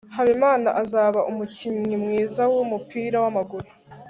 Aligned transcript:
habimana 0.15 0.69
azaba 0.83 1.19
umukinnyi 1.31 1.95
mwiza 2.03 2.43
wumupira 2.53 3.17
wamaguru 3.23 3.69